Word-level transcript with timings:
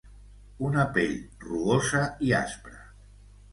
Una 0.69 0.85
pell 0.95 1.13
rugosa 1.45 2.03
i 2.31 2.35
aspra. 2.41 2.83